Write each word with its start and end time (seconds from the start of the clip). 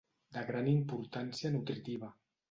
De 0.35 0.41
gran 0.45 0.69
importància 0.71 1.51
nutritiva. 1.57 2.09